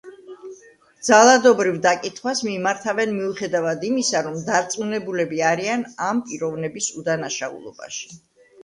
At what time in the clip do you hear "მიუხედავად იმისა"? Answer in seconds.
3.19-4.25